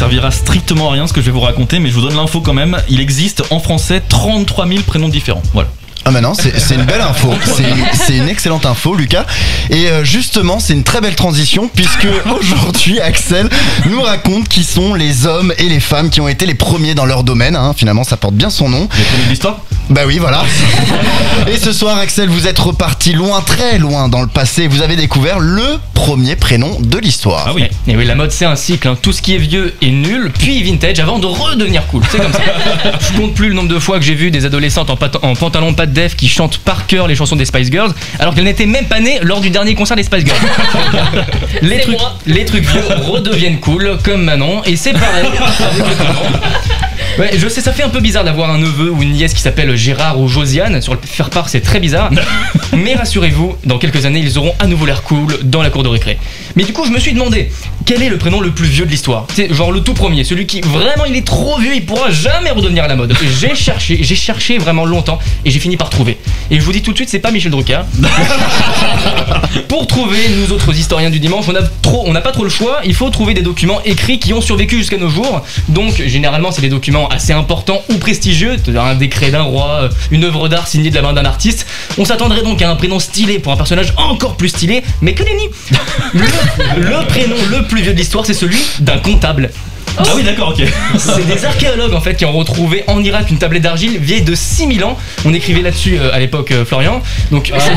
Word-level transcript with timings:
servira 0.00 0.30
strictement 0.30 0.88
à 0.88 0.92
rien 0.92 1.06
ce 1.06 1.12
que 1.12 1.20
je 1.20 1.26
vais 1.26 1.32
vous 1.32 1.40
raconter, 1.40 1.78
mais 1.78 1.90
je 1.90 1.94
vous 1.94 2.00
donne 2.00 2.16
l'info 2.16 2.40
quand 2.40 2.54
même. 2.54 2.78
Il 2.88 3.00
existe 3.00 3.42
en 3.50 3.60
français 3.60 4.00
33 4.00 4.66
000 4.66 4.80
prénoms 4.84 5.10
différents. 5.10 5.42
Voilà. 5.52 5.68
Ah 6.06 6.10
bah 6.12 6.20
non, 6.22 6.32
c'est 6.34 6.74
une 6.74 6.84
belle 6.84 7.00
info. 7.02 7.32
C'est 7.44 8.16
une, 8.16 8.28
excellente 8.28 8.64
info, 8.66 8.94
Lucas. 8.94 9.26
Et 9.70 9.88
euh, 9.88 10.02
justement, 10.02 10.58
c'est 10.58 10.72
une 10.72 10.82
très 10.82 11.00
belle 11.00 11.14
transition 11.14 11.68
puisque 11.72 12.06
aujourd'hui, 12.40 12.98
Axel 13.00 13.48
nous 13.90 14.00
raconte 14.00 14.48
qui 14.48 14.64
sont 14.64 14.94
les 14.94 15.26
hommes 15.26 15.52
et 15.58 15.64
les 15.68 15.78
femmes 15.80 16.10
qui 16.10 16.20
ont 16.20 16.28
été 16.28 16.46
les 16.46 16.54
premiers 16.54 16.94
dans 16.94 17.04
leur 17.06 17.22
domaine. 17.22 17.54
hein. 17.54 17.74
Finalement, 17.76 18.02
ça 18.04 18.16
porte 18.16 18.34
bien 18.34 18.50
son 18.50 18.68
nom. 18.68 18.88
Les 18.96 19.04
premiers 19.04 19.24
de 19.24 19.30
l'histoire? 19.30 19.58
Bah 19.90 20.02
oui, 20.06 20.18
voilà. 20.18 20.42
Et 21.52 21.56
ce 21.58 21.72
soir, 21.72 21.98
Axel, 21.98 22.28
vous 22.28 22.46
êtes 22.46 22.58
reparti 22.58 23.12
loin, 23.12 23.40
très 23.42 23.78
loin 23.78 24.08
dans 24.08 24.20
le 24.22 24.28
passé. 24.28 24.68
Vous 24.68 24.82
avez 24.82 24.96
découvert 24.96 25.38
le 25.40 25.64
premier 25.94 26.36
prénom 26.36 26.76
de 26.80 26.98
l'histoire. 26.98 27.46
Ah 27.48 27.52
oui. 27.54 27.64
Et 27.88 27.96
oui, 27.96 28.04
la 28.06 28.14
mode 28.14 28.30
c'est 28.30 28.44
un 28.44 28.56
cycle. 28.56 28.88
hein. 28.88 28.96
Tout 29.00 29.12
ce 29.12 29.20
qui 29.20 29.34
est 29.34 29.38
vieux 29.38 29.74
est 29.82 29.90
nul, 29.90 30.30
puis 30.38 30.62
vintage 30.62 31.00
avant 31.00 31.18
de 31.18 31.26
redevenir 31.26 31.86
cool. 31.88 32.02
C'est 32.10 32.18
comme 32.18 32.32
ça. 32.32 32.40
Je 33.00 33.18
compte 33.18 33.34
plus 33.34 33.48
le 33.48 33.54
nombre 33.54 33.68
de 33.68 33.78
fois 33.78 33.98
que 33.98 34.04
j'ai 34.04 34.14
vu 34.14 34.30
des 34.30 34.44
adolescentes 34.46 34.90
en, 34.90 34.98
en 35.22 35.34
pantalon 35.34 35.74
pas 35.74 35.86
def 35.90 36.16
qui 36.16 36.28
chantent 36.28 36.58
par 36.58 36.86
cœur 36.86 37.06
les 37.06 37.14
chansons 37.14 37.36
des 37.36 37.44
Spice 37.44 37.70
Girls, 37.70 37.92
alors 38.18 38.34
qu'elles 38.34 38.44
n'étaient 38.44 38.66
même 38.66 38.86
pas 38.86 39.00
nées 39.00 39.18
lors 39.22 39.40
du 39.40 39.50
dernier 39.50 39.74
concert 39.74 39.96
des 39.96 40.02
Spice 40.02 40.24
Girls. 40.24 40.38
les, 41.62 41.80
trucs, 41.80 41.98
moi. 41.98 42.18
les 42.26 42.44
trucs 42.44 42.64
vieux 42.64 42.82
redeviennent 43.06 43.60
cool, 43.60 43.98
comme 44.02 44.24
Manon, 44.24 44.62
et 44.64 44.76
c'est 44.76 44.92
pareil. 44.92 45.26
Ouais, 47.18 47.32
je 47.36 47.48
sais, 47.48 47.60
ça 47.60 47.72
fait 47.72 47.82
un 47.82 47.88
peu 47.88 48.00
bizarre 48.00 48.24
d'avoir 48.24 48.50
un 48.50 48.58
neveu 48.58 48.90
ou 48.90 49.02
une 49.02 49.12
nièce 49.12 49.34
qui 49.34 49.42
s'appelle 49.42 49.74
Gérard 49.76 50.20
ou 50.20 50.28
Josiane. 50.28 50.80
Sur 50.80 50.94
le 50.94 51.00
faire 51.02 51.28
part, 51.28 51.48
c'est 51.48 51.60
très 51.60 51.80
bizarre. 51.80 52.10
Mais 52.72 52.94
rassurez-vous, 52.94 53.56
dans 53.64 53.78
quelques 53.78 54.06
années, 54.06 54.20
ils 54.20 54.38
auront 54.38 54.54
à 54.58 54.66
nouveau 54.66 54.86
l'air 54.86 55.02
cool 55.02 55.38
dans 55.42 55.62
la 55.62 55.70
cour 55.70 55.82
de 55.82 55.88
récré. 55.88 56.18
Mais 56.56 56.64
du 56.64 56.72
coup, 56.72 56.84
je 56.86 56.90
me 56.90 56.98
suis 56.98 57.12
demandé, 57.12 57.50
quel 57.86 58.02
est 58.02 58.08
le 58.08 58.18
prénom 58.18 58.40
le 58.40 58.50
plus 58.50 58.66
vieux 58.68 58.84
de 58.84 58.90
l'histoire 58.90 59.26
C'est 59.34 59.52
genre 59.52 59.72
le 59.72 59.80
tout 59.80 59.94
premier, 59.94 60.24
celui 60.24 60.46
qui 60.46 60.60
vraiment 60.60 61.04
il 61.04 61.16
est 61.16 61.26
trop 61.26 61.58
vieux, 61.58 61.74
il 61.74 61.84
pourra 61.84 62.10
jamais 62.10 62.50
redevenir 62.50 62.84
à 62.84 62.88
la 62.88 62.96
mode. 62.96 63.14
J'ai 63.40 63.54
cherché, 63.54 63.98
j'ai 64.02 64.14
cherché 64.14 64.58
vraiment 64.58 64.84
longtemps 64.84 65.18
et 65.44 65.50
j'ai 65.50 65.58
fini 65.58 65.76
par 65.76 65.90
trouver. 65.90 66.18
Et 66.50 66.56
je 66.56 66.64
vous 66.64 66.72
dis 66.72 66.82
tout 66.82 66.92
de 66.92 66.96
suite, 66.96 67.08
c'est 67.08 67.18
pas 67.18 67.30
Michel 67.30 67.50
Drucker. 67.50 67.80
Pour 69.68 69.86
trouver 69.86 70.18
nous 70.36 70.52
autres 70.52 70.74
historiens 70.76 71.10
du 71.10 71.20
dimanche, 71.20 71.46
on 71.48 71.54
a 71.54 71.62
trop, 71.82 72.04
on 72.06 72.12
n'a 72.12 72.20
pas 72.20 72.32
trop 72.32 72.44
le 72.44 72.50
choix. 72.50 72.80
Il 72.84 72.94
faut 72.94 73.10
trouver 73.10 73.34
des 73.34 73.42
documents 73.42 73.80
écrits 73.84 74.18
qui 74.18 74.32
ont 74.32 74.40
survécu 74.40 74.78
jusqu'à 74.78 74.98
nos 74.98 75.08
jours. 75.08 75.42
Donc 75.68 76.02
généralement, 76.06 76.52
c'est 76.52 76.62
des 76.62 76.68
documents 76.68 77.08
assez 77.08 77.32
importants 77.32 77.82
ou 77.88 77.94
prestigieux, 77.96 78.56
un 78.76 78.94
décret 78.94 79.30
d'un 79.30 79.42
roi, 79.42 79.68
euh, 79.82 79.88
une 80.10 80.24
œuvre 80.24 80.48
d'art 80.48 80.68
signée 80.68 80.90
de 80.90 80.94
la 80.94 81.02
main 81.02 81.12
d'un 81.12 81.24
artiste. 81.24 81.66
On 81.98 82.04
s'attendrait 82.04 82.42
donc 82.42 82.62
à 82.62 82.70
un 82.70 82.76
prénom 82.76 82.98
stylé 82.98 83.38
pour 83.38 83.52
un 83.52 83.56
personnage 83.56 83.92
encore 83.96 84.36
plus 84.36 84.50
stylé, 84.50 84.82
mais 85.00 85.14
que 85.14 85.22
nenni. 85.22 85.48
Le, 86.12 86.26
le 86.76 87.06
prénom 87.06 87.36
le 87.50 87.66
plus 87.66 87.79
vieux 87.80 87.92
de 87.92 87.98
l'histoire, 87.98 88.26
c'est 88.26 88.34
celui 88.34 88.58
d'un 88.80 88.98
comptable. 88.98 89.50
Ah 89.98 90.02
oui, 90.14 90.22
d'accord, 90.22 90.50
ok. 90.50 90.66
C'est 90.98 91.26
des 91.26 91.44
archéologues 91.44 91.94
en 91.94 92.00
fait 92.00 92.14
qui 92.14 92.24
ont 92.24 92.32
retrouvé 92.32 92.84
en 92.86 93.02
Irak 93.02 93.30
une 93.30 93.38
tablette 93.38 93.62
d'argile 93.62 93.98
vieille 93.98 94.22
de 94.22 94.34
6000 94.34 94.84
ans. 94.84 94.96
On 95.24 95.34
écrivait 95.34 95.62
là-dessus 95.62 95.98
euh, 95.98 96.12
à 96.12 96.18
l'époque 96.18 96.52
euh, 96.52 96.64
Florian. 96.64 97.02
Donc 97.30 97.52
ça, 97.56 97.72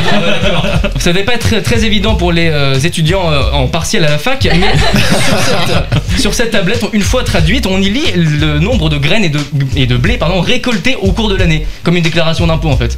ça 1.00 1.12
devait 1.12 1.24
pas 1.26 1.34
être 1.34 1.62
très, 1.62 1.84
évident 1.84 2.16
pour 2.16 2.32
les 2.32 2.50
euh, 2.50 2.80
étudiants 2.80 3.24
en 3.52 3.68
partiel 3.68 4.06
à 4.06 4.12
la 4.12 4.18
fac, 4.18 4.48
mais 4.54 4.72
sur 4.72 5.58
cette, 5.66 6.20
sur 6.22 6.34
cette 6.34 6.52
tablette, 6.52 6.86
une 6.94 7.02
fois 7.02 7.24
traduite, 7.24 7.66
on 7.66 7.82
y 7.82 7.90
lit 7.90 8.06
le 8.16 8.60
nombre 8.60 8.90
de 8.90 8.98
graines 8.98 9.26
et 9.26 9.30
de, 9.30 9.40
et 9.76 9.86
de 9.86 9.98
blé 9.98 10.18
pardon, 10.18 10.40
récoltés 10.40 10.96
au 11.02 11.12
cours 11.12 11.30
de 11.30 11.36
l'année, 11.36 11.66
comme 11.84 11.98
une 11.98 12.04
déclaration 12.04 12.48
d'impôt 12.48 12.70
en 12.70 12.78
fait. 12.78 12.98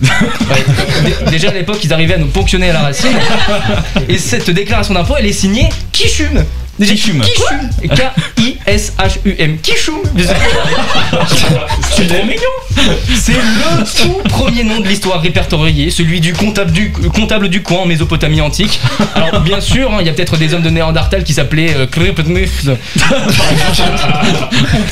Ouais. 0.50 1.32
Déjà 1.32 1.50
à 1.50 1.54
l'époque, 1.54 1.80
ils 1.84 1.94
arrivaient 1.94 2.16
à 2.16 2.20
nous 2.20 2.28
ponctionner 2.28 2.70
à 2.70 2.74
la 2.74 2.82
racine. 2.82 3.18
Et 4.10 4.18
cette 4.18 4.50
déclaration 4.52 4.94
d'impôt, 4.94 5.16
elle 5.18 5.26
est 5.26 5.34
signée 5.34 5.70
Kishum. 5.92 6.44
Kishum. 6.84 7.22
Kishum. 7.22 7.70
K-I-S-H-U-M. 7.96 9.58
Kishum. 9.60 10.02
C'est 11.96 12.08
trop 12.08 12.26
mignon. 12.26 12.42
C'est 13.16 13.34
le 13.34 14.04
tout 14.04 14.22
premier 14.30 14.64
nom 14.64 14.80
de 14.82 14.88
l'histoire 14.88 15.22
répertorié, 15.22 15.90
celui 15.90 16.20
du 16.20 16.34
comptable 16.34 16.72
du, 16.72 16.92
comptable 16.92 17.48
du 17.48 17.64
coin 17.64 17.80
en 17.80 17.86
Mésopotamie 17.86 18.42
antique. 18.42 18.82
Alors 19.16 19.40
bien 19.42 19.62
sûr, 19.62 19.94
hein, 19.94 19.98
il 20.02 20.08
y 20.08 20.10
a 20.10 20.14
peut-être 20.14 20.36
des 20.38 20.54
hommes 20.54 20.64
de 20.64 20.70
Néandertal 20.70 21.24
qui 21.24 21.34
s'appelaient 21.34 21.74
euh. 21.76 21.88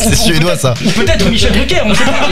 C'est 0.04 0.16
suédois 0.16 0.58
ça. 0.58 0.74
Peut-être 0.74 1.30
Michel 1.30 1.52
Drucker, 1.54 1.82
on 1.86 1.94
sait 1.94 2.04
pas. 2.04 2.30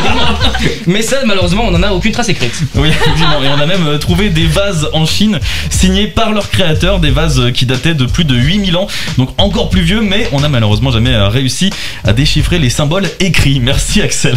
Mais 0.87 1.01
ça, 1.01 1.17
malheureusement, 1.25 1.65
on 1.67 1.71
n'en 1.71 1.83
a 1.83 1.91
aucune 1.91 2.11
trace 2.11 2.29
écrite. 2.29 2.53
Oui, 2.75 2.89
effectivement. 2.89 3.41
Et 3.43 3.47
on 3.47 3.59
a 3.59 3.65
même 3.65 3.87
euh, 3.87 3.97
trouvé 3.97 4.29
des 4.29 4.47
vases 4.47 4.89
en 4.93 5.05
Chine 5.05 5.39
signés 5.69 6.07
par 6.07 6.31
leurs 6.31 6.49
créateurs, 6.49 6.99
des 6.99 7.11
vases 7.11 7.39
euh, 7.39 7.51
qui 7.51 7.65
dataient 7.65 7.93
de 7.93 8.05
plus 8.05 8.25
de 8.25 8.35
8000 8.35 8.77
ans, 8.77 8.87
donc 9.17 9.29
encore 9.37 9.69
plus 9.69 9.81
vieux, 9.81 10.01
mais 10.01 10.27
on 10.31 10.39
n'a 10.39 10.49
malheureusement 10.49 10.91
jamais 10.91 11.13
euh, 11.13 11.27
réussi 11.27 11.71
à 12.03 12.13
déchiffrer 12.13 12.59
les 12.59 12.69
symboles 12.69 13.09
écrits. 13.19 13.59
Merci 13.59 14.01
Axel. 14.01 14.35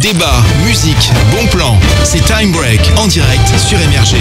Débat, 0.00 0.42
musique, 0.64 1.10
bon 1.30 1.46
plan. 1.48 1.76
C'est 2.04 2.24
Time 2.24 2.52
Break 2.52 2.80
en 2.96 3.06
direct 3.06 3.48
sur 3.58 3.80
Énergie. 3.80 4.16